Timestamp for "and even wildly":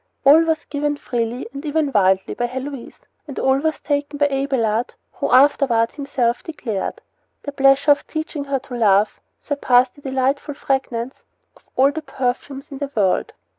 1.53-2.33